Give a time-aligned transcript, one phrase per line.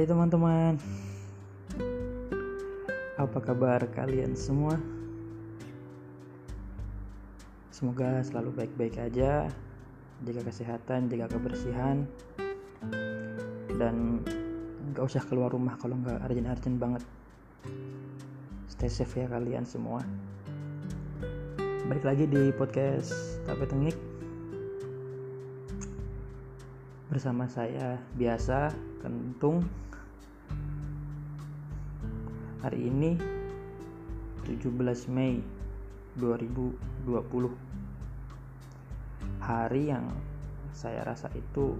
[0.00, 0.80] Hai teman-teman.
[3.20, 4.80] Apa kabar kalian semua?
[7.68, 9.52] Semoga selalu baik-baik aja.
[10.24, 12.08] Jaga kesehatan, jaga kebersihan.
[13.76, 14.24] Dan
[14.96, 17.04] nggak usah keluar rumah kalau nggak arjen-arjen banget.
[18.72, 20.00] Stay safe ya kalian semua.
[21.92, 23.12] Balik lagi di podcast
[23.44, 24.00] Tape Tengik.
[27.12, 28.72] Bersama saya biasa
[29.04, 29.89] Kentung
[32.60, 33.16] Hari ini
[34.44, 34.68] 17
[35.08, 35.40] Mei
[36.20, 37.08] 2020
[39.40, 40.04] Hari yang
[40.76, 41.72] saya rasa itu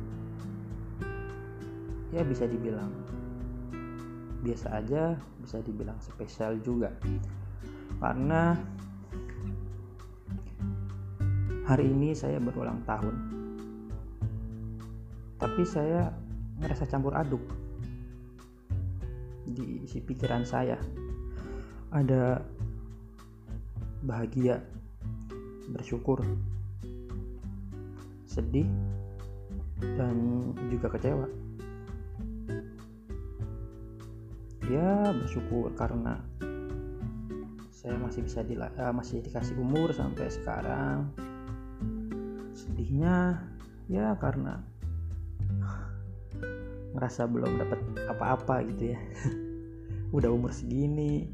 [2.17, 2.89] ya bisa dibilang
[4.41, 6.89] biasa aja bisa dibilang spesial juga.
[8.01, 8.57] Karena
[11.69, 13.17] hari ini saya berulang tahun.
[15.37, 16.09] Tapi saya
[16.65, 17.60] ngerasa campur aduk
[19.53, 20.79] di isi pikiran saya.
[21.91, 22.39] Ada
[24.07, 24.63] bahagia
[25.71, 26.23] bersyukur
[28.27, 28.67] sedih
[29.99, 30.17] dan
[30.71, 31.27] juga kecewa.
[34.71, 36.23] Ya bersyukur karena
[37.75, 41.11] saya masih bisa di, uh, masih dikasih umur sampai sekarang.
[42.55, 43.41] Sedihnya
[43.91, 44.63] ya karena
[46.95, 49.01] ngerasa belum dapat apa-apa gitu ya.
[50.17, 51.31] Udah umur segini.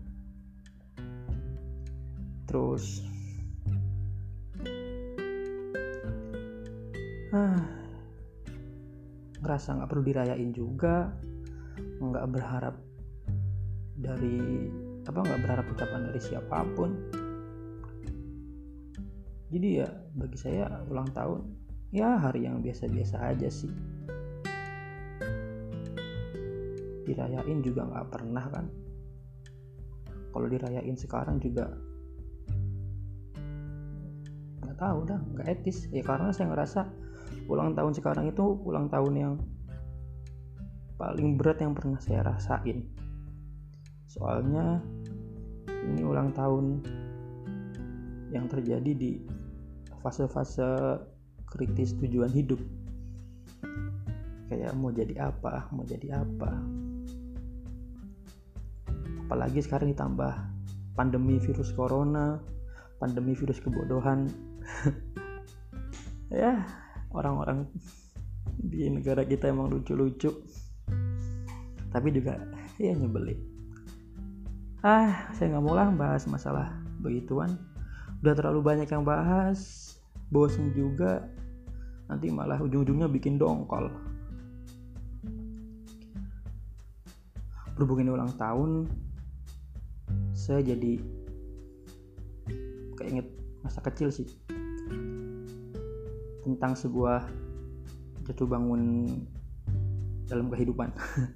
[2.47, 3.03] Terus
[7.34, 7.61] ah,
[9.41, 11.11] ngerasa nggak perlu dirayain juga.
[12.01, 12.77] Nggak berharap
[13.97, 14.69] dari
[15.07, 16.91] apa nggak berharap ucapan dari siapa pun.
[19.47, 21.41] Jadi ya bagi saya ulang tahun
[21.95, 23.71] ya hari yang biasa-biasa aja sih
[27.06, 28.67] dirayain juga nggak pernah kan?
[30.34, 31.72] Kalau dirayain sekarang juga
[34.61, 35.89] nggak tahu dah nggak etis.
[35.94, 36.81] Ya karena saya ngerasa
[37.47, 39.34] ulang tahun sekarang itu ulang tahun yang
[40.99, 42.84] paling berat yang pernah saya rasain.
[44.11, 44.83] Soalnya
[45.71, 46.83] ini ulang tahun
[48.34, 49.23] yang terjadi di
[50.03, 50.99] fase-fase
[51.47, 52.59] kritis tujuan hidup.
[54.47, 56.86] Kayak mau jadi apa mau jadi apa
[59.26, 60.32] apalagi sekarang ditambah
[60.94, 62.38] pandemi virus corona
[62.98, 64.28] pandemi virus kebodohan.
[66.26, 66.66] Ya
[67.14, 67.70] orang-orang
[68.59, 70.42] di negara kita emang lucu-lucu.
[71.94, 72.42] Tapi juga
[72.82, 73.38] ya nyebelin.
[74.82, 77.54] Ah saya nggak mau lah bahas masalah begituan.
[78.26, 79.94] Udah terlalu banyak yang bahas
[80.34, 81.31] bosen juga.
[82.10, 83.87] Nanti malah ujung-ujungnya bikin dongkol.
[87.78, 88.91] Berhubung ini ulang tahun
[90.47, 91.03] saya jadi
[92.95, 93.27] keinget
[93.67, 94.31] masa kecil sih.
[96.47, 97.27] Tentang sebuah
[98.31, 99.11] jatuh bangun
[100.31, 100.95] dalam kehidupan.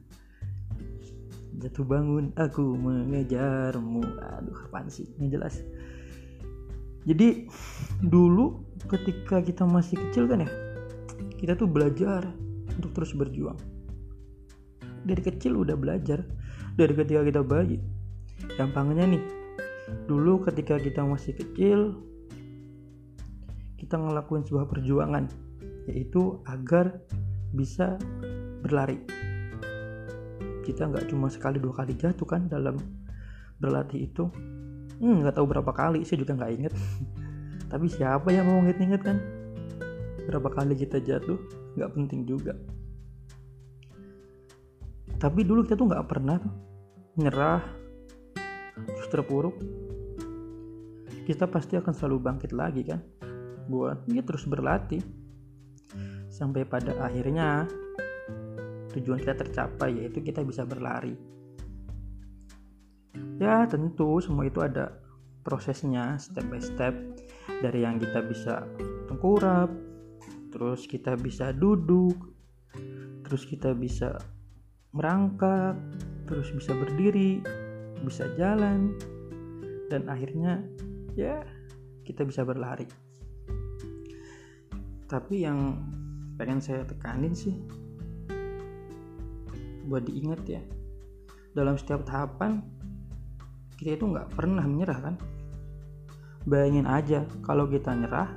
[1.60, 4.00] Jatuh bangun aku mengejarmu.
[4.38, 5.10] Aduh apaan sih?
[5.18, 5.58] Ini jelas.
[7.02, 7.50] Jadi
[8.06, 10.50] dulu ketika kita masih kecil kan ya
[11.36, 12.30] kita tuh belajar
[12.78, 13.58] untuk terus berjuang.
[15.02, 16.22] Dari kecil udah belajar.
[16.78, 17.82] Dari ketika kita bayi
[18.56, 19.22] gampangnya nih
[20.06, 21.98] dulu ketika kita masih kecil
[23.80, 25.26] kita ngelakuin sebuah perjuangan
[25.88, 27.00] yaitu agar
[27.50, 27.98] bisa
[28.62, 29.00] berlari.
[30.62, 32.78] Kita nggak cuma sekali dua kali jatuh kan dalam
[33.58, 34.28] berlatih itu.
[35.00, 36.74] Hmm, nggak tahu berapa kali saya juga nggak inget
[37.72, 39.16] tapi siapa yang mau inget-inget kan?
[40.28, 41.40] Berapa kali kita jatuh
[41.74, 42.54] nggak penting juga.
[45.16, 46.52] Tapi dulu kita tuh nggak pernah tuh
[47.18, 47.79] nyerah
[49.10, 49.58] terpuruk
[51.30, 52.98] kita pasti akan selalu bangkit lagi kan?
[53.70, 54.98] Buat ya terus berlatih.
[56.26, 57.70] Sampai pada akhirnya
[58.90, 61.14] tujuan kita tercapai yaitu kita bisa berlari.
[63.38, 64.90] Ya tentu semua itu ada
[65.46, 66.94] prosesnya step by step.
[67.62, 68.66] Dari yang kita bisa
[69.06, 69.70] tengkurap
[70.50, 72.18] terus kita bisa duduk
[73.22, 74.18] terus kita bisa
[74.90, 75.78] merangkak
[76.26, 77.38] terus bisa berdiri
[78.04, 78.96] bisa jalan.
[79.90, 80.62] Dan akhirnya
[81.18, 81.42] ya
[82.06, 82.86] kita bisa berlari.
[85.10, 85.78] Tapi yang
[86.38, 87.52] pengen saya tekanin sih
[89.90, 90.62] buat diingat ya
[91.50, 92.62] dalam setiap tahapan
[93.74, 95.14] kita itu nggak pernah menyerah kan?
[96.46, 98.30] Bayangin aja kalau kita nyerah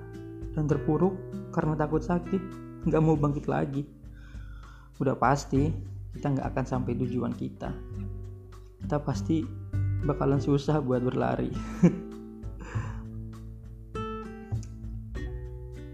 [0.57, 1.13] dan terpuruk
[1.54, 2.42] karena takut sakit
[2.89, 3.86] nggak mau bangkit lagi.
[4.98, 5.69] Udah pasti
[6.18, 7.69] kita nggak akan sampai tujuan kita
[8.83, 9.47] kita pasti
[10.03, 11.50] bakalan susah buat berlari.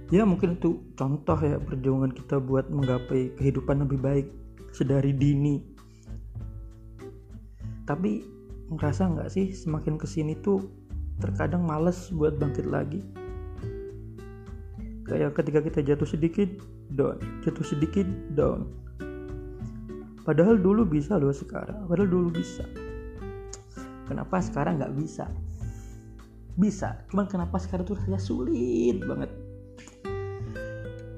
[0.10, 4.28] Ya mungkin itu contoh ya perjuangan kita buat menggapai kehidupan lebih baik
[4.74, 5.62] sedari dini.
[7.86, 8.26] Tapi
[8.74, 10.66] ngerasa nggak sih semakin ke sini tuh
[11.22, 13.06] terkadang males buat bangkit lagi?
[15.06, 16.50] Kayak ketika kita jatuh sedikit
[16.90, 17.22] down.
[17.46, 18.66] Jatuh sedikit down
[20.30, 21.90] padahal dulu bisa loh sekarang.
[21.90, 22.62] Padahal dulu bisa.
[24.06, 25.26] Kenapa sekarang nggak bisa?
[26.54, 27.02] Bisa.
[27.10, 29.34] Cuman kenapa sekarang tuh rasanya sulit banget.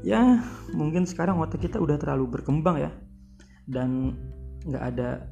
[0.08, 0.40] Ya
[0.72, 2.92] mungkin sekarang otak kita udah terlalu berkembang ya.
[3.68, 4.16] Dan
[4.64, 5.28] nggak ada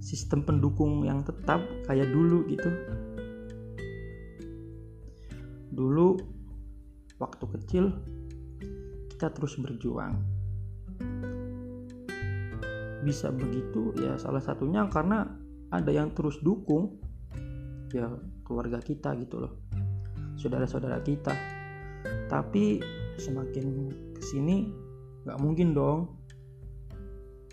[0.00, 2.72] sistem pendukung yang tetap kayak dulu gitu.
[5.76, 6.16] Dulu
[7.20, 7.84] waktu kecil
[9.12, 10.40] kita terus berjuang
[13.00, 15.24] bisa begitu ya salah satunya karena
[15.70, 17.00] ada yang terus dukung
[17.94, 18.10] ya
[18.44, 19.52] keluarga kita gitu loh
[20.40, 21.36] saudara-saudara kita.
[22.32, 22.80] Tapi
[23.20, 23.66] semakin
[24.16, 24.64] ke sini
[25.28, 26.00] nggak mungkin dong.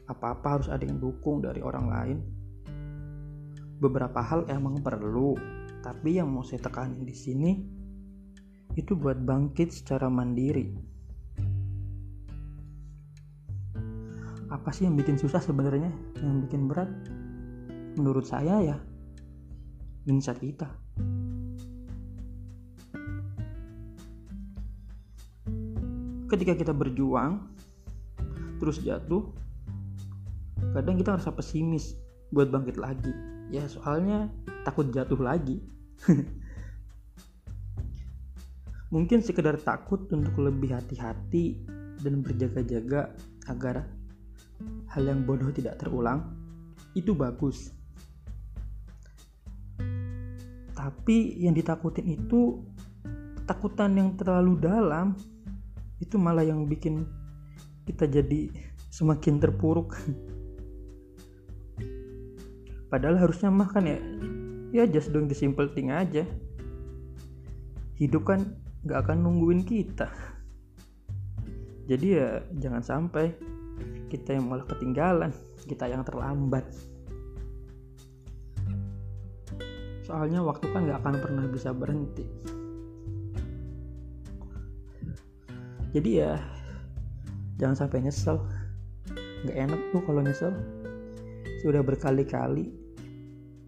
[0.07, 2.17] Apa-apa harus ada yang dukung dari orang lain.
[3.77, 5.35] Beberapa hal emang perlu
[5.83, 7.51] tapi yang mau saya tekanin di sini
[8.73, 10.86] itu buat bangkit secara mandiri.
[14.47, 15.91] Apa sih yang bikin susah sebenarnya?
[16.23, 16.87] Yang bikin berat?
[17.99, 18.77] Menurut saya ya,
[20.07, 20.71] mindset kita.
[26.31, 27.43] Ketika kita berjuang,
[28.63, 29.35] terus jatuh,
[30.71, 31.99] kadang kita ngerasa pesimis
[32.31, 33.11] buat bangkit lagi.
[33.51, 34.31] Ya soalnya
[34.63, 35.59] takut jatuh lagi.
[38.95, 41.67] Mungkin sekedar takut untuk lebih hati-hati
[41.99, 43.11] dan berjaga-jaga
[43.51, 43.96] agar
[44.91, 46.33] hal yang bodoh tidak terulang,
[46.93, 47.73] itu bagus.
[50.77, 52.61] Tapi yang ditakutin itu
[53.41, 55.17] ketakutan yang terlalu dalam,
[55.97, 57.05] itu malah yang bikin
[57.89, 58.51] kita jadi
[58.93, 59.97] semakin terpuruk.
[62.91, 63.99] Padahal harusnya mah kan ya,
[64.71, 66.23] ya just doing the simple thing aja.
[67.97, 68.55] Hidup kan
[68.85, 70.07] nggak akan nungguin kita
[71.87, 72.29] jadi ya
[72.59, 73.31] jangan sampai
[74.07, 75.31] kita yang malah ketinggalan
[75.67, 76.63] kita yang terlambat.
[80.07, 82.23] Soalnya waktu kan nggak akan pernah bisa berhenti.
[85.91, 86.39] Jadi ya
[87.59, 88.39] jangan sampai nyesel.
[89.43, 90.55] Nggak enak tuh kalau nyesel.
[91.59, 92.71] Sudah berkali-kali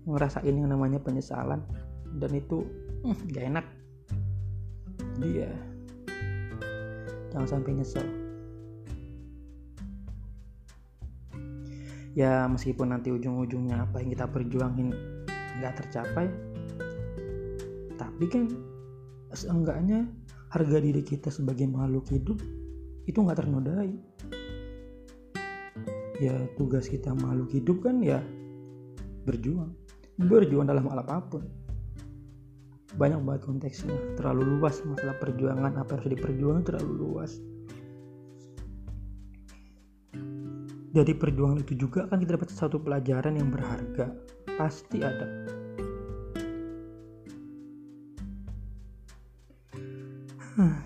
[0.08, 1.60] ngerasain yang namanya penyesalan
[2.16, 2.64] dan itu
[3.04, 3.66] hmm, nggak enak.
[5.20, 5.52] Dia
[7.36, 8.29] jangan sampai nyesel
[12.20, 14.92] ya meskipun nanti ujung-ujungnya apa yang kita perjuangin
[15.64, 16.28] nggak tercapai
[17.96, 18.52] tapi kan
[19.32, 20.04] seenggaknya
[20.50, 22.36] harga diri kita sebagai makhluk hidup
[23.06, 23.92] itu nggak ternodai.
[26.20, 28.20] Ya tugas kita makhluk hidup kan ya
[29.24, 29.72] berjuang.
[30.20, 31.48] Berjuang dalam hal apa pun.
[33.00, 33.96] Banyak banget konteksnya.
[34.20, 37.32] Terlalu luas masalah perjuangan apa yang harus diperjuangkan terlalu luas
[40.90, 44.10] dari perjuangan itu juga kan kita dapat satu pelajaran yang berharga.
[44.58, 45.28] Pasti ada.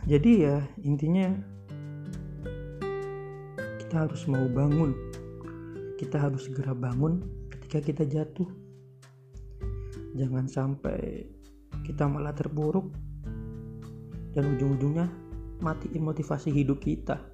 [0.05, 1.33] Jadi ya intinya
[3.81, 4.93] kita harus mau bangun.
[5.97, 8.45] Kita harus segera bangun ketika kita jatuh.
[10.13, 11.25] Jangan sampai
[11.87, 12.93] kita malah terburuk
[14.37, 15.09] dan ujung-ujungnya
[15.63, 17.32] matiin motivasi hidup kita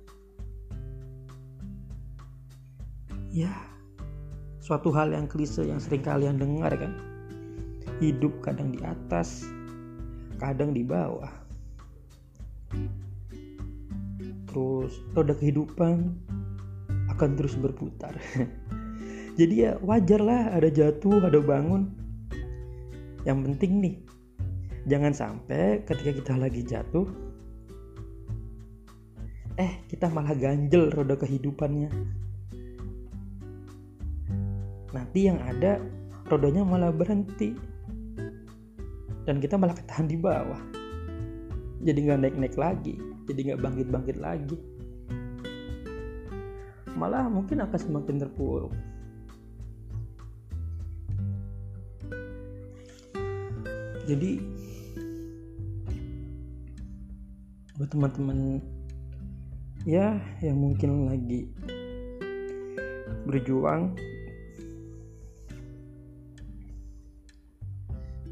[3.45, 3.53] ya.
[4.59, 6.93] Suatu hal yang klise yang sering kalian dengar kan?
[8.03, 9.47] Hidup kadang di atas
[10.39, 11.31] kadang di bawah.
[14.49, 16.15] Terus roda kehidupan
[17.15, 18.15] akan terus berputar.
[19.39, 21.91] Jadi ya wajar lah ada jatuh ada bangun.
[23.23, 23.95] Yang penting nih
[24.87, 27.05] jangan sampai ketika kita lagi jatuh
[29.59, 31.91] eh kita malah ganjel roda kehidupannya
[34.95, 35.77] nanti yang ada
[36.29, 37.53] rodanya malah berhenti.
[39.25, 40.61] Dan kita malah ketahan di bawah.
[41.85, 42.97] Jadi nggak naik-naik lagi.
[43.29, 44.57] Jadi nggak bangkit-bangkit lagi.
[46.97, 48.73] Malah mungkin akan semakin terpuruk.
[54.09, 54.41] Jadi
[57.77, 58.59] buat teman-teman
[59.87, 61.47] ya yang mungkin lagi
[63.23, 63.95] berjuang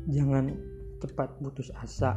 [0.08, 0.56] jangan
[1.04, 2.16] cepat putus asa.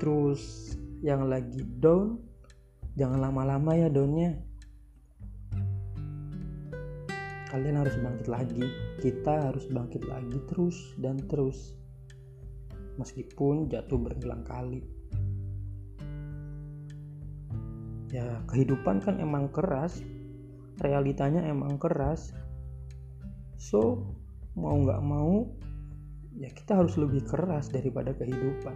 [0.00, 0.72] Terus
[1.04, 2.16] yang lagi down
[2.96, 4.40] jangan lama-lama ya downnya.
[7.52, 8.64] Kalian harus bangkit lagi.
[9.04, 11.76] Kita harus bangkit lagi terus dan terus.
[12.96, 14.80] Meskipun jatuh berulang kali.
[18.08, 20.00] Ya kehidupan kan emang keras.
[20.80, 22.32] Realitanya emang keras
[23.60, 24.00] so
[24.56, 25.44] mau nggak mau
[26.40, 28.72] ya kita harus lebih keras daripada kehidupan.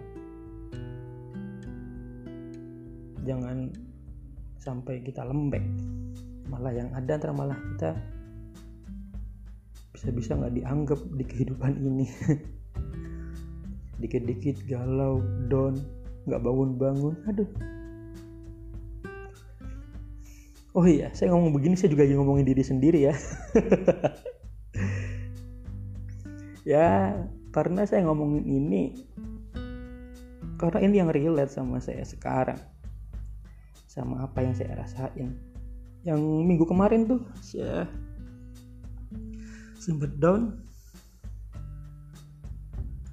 [3.24, 3.72] Jangan
[4.60, 5.64] sampai kita lembek.
[6.52, 7.96] Malah yang ada antara malah kita
[9.96, 12.04] bisa-bisa nggak dianggap di kehidupan ini.
[14.04, 15.80] Dikit-dikit galau down
[16.28, 17.16] nggak bangun-bangun.
[17.32, 17.48] Aduh.
[20.74, 23.14] Oh iya saya ngomong begini saya juga lagi ngomongin diri sendiri ya
[26.64, 27.14] ya
[27.52, 28.82] karena saya ngomongin ini
[30.58, 32.58] karena ini yang relate sama saya sekarang
[33.94, 35.38] sama apa yang saya rasain.
[36.02, 37.86] Yang minggu kemarin tuh saya
[39.78, 40.58] sempet down.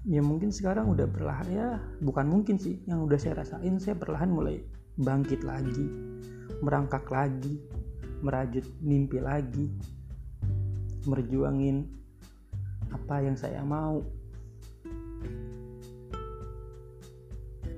[0.02, 1.68] Ya mungkin sekarang udah perlahan ya
[2.02, 4.58] bukan mungkin sih yang udah saya rasain saya perlahan mulai
[4.98, 5.86] bangkit lagi
[6.66, 7.62] merangkak lagi
[8.26, 9.70] merajut mimpi lagi
[11.06, 12.01] merjuangin
[12.92, 14.04] apa yang saya mau.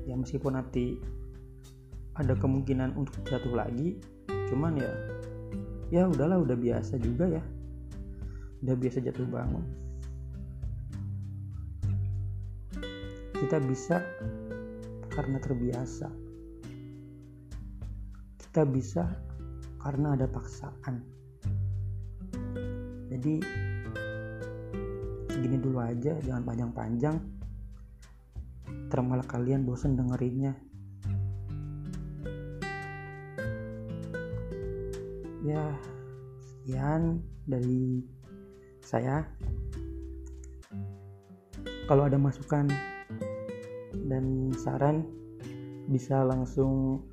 [0.03, 0.99] Ya meskipun nanti
[2.13, 3.97] ada kemungkinan untuk jatuh lagi
[4.29, 4.93] cuman ya
[5.89, 7.43] ya udahlah udah biasa juga ya.
[8.65, 9.65] Udah biasa jatuh bangun.
[13.37, 13.99] Kita bisa
[15.11, 16.07] karena terbiasa.
[18.39, 19.03] Kita bisa
[19.83, 21.03] karena ada paksaan.
[23.11, 23.35] Jadi
[25.33, 27.17] segini dulu aja jangan panjang-panjang.
[28.93, 30.53] Termalah kalian bosan dengerinnya.
[35.41, 35.73] Ya
[36.37, 38.05] sekian dari
[38.85, 39.25] saya.
[41.89, 42.69] Kalau ada masukan
[44.07, 45.03] dan saran
[45.91, 47.03] bisa langsung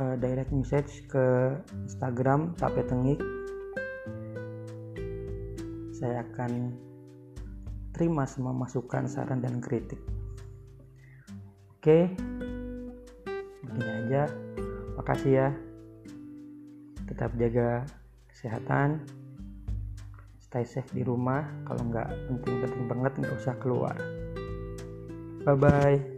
[0.00, 1.52] uh, direct message ke
[1.84, 3.20] Instagram Tape Tengik
[5.98, 6.70] saya akan
[7.90, 9.98] terima semua masukan, saran, dan kritik.
[11.74, 12.14] Oke,
[13.66, 14.30] begini aja.
[14.94, 15.48] Makasih ya.
[17.10, 17.82] Tetap jaga
[18.30, 19.02] kesehatan.
[20.38, 21.42] Stay safe di rumah.
[21.66, 23.98] Kalau nggak penting-penting banget, nggak usah keluar.
[25.42, 26.17] Bye-bye.